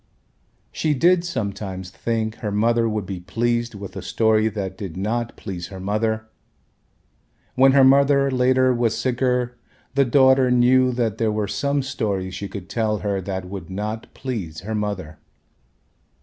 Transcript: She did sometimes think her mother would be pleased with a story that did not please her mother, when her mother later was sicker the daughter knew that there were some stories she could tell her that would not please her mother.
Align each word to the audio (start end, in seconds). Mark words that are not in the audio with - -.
She 0.71 0.95
did 0.95 1.23
sometimes 1.23 1.91
think 1.91 2.37
her 2.37 2.51
mother 2.51 2.89
would 2.89 3.05
be 3.05 3.19
pleased 3.19 3.75
with 3.75 3.95
a 3.95 4.01
story 4.01 4.47
that 4.47 4.75
did 4.75 4.97
not 4.97 5.37
please 5.37 5.67
her 5.67 5.79
mother, 5.79 6.25
when 7.53 7.73
her 7.73 7.83
mother 7.83 8.31
later 8.31 8.73
was 8.73 8.97
sicker 8.97 9.59
the 9.93 10.03
daughter 10.03 10.49
knew 10.49 10.91
that 10.91 11.19
there 11.19 11.31
were 11.31 11.47
some 11.47 11.83
stories 11.83 12.33
she 12.33 12.47
could 12.47 12.67
tell 12.67 12.97
her 13.05 13.21
that 13.21 13.45
would 13.45 13.69
not 13.69 14.11
please 14.15 14.61
her 14.61 14.73
mother. 14.73 15.19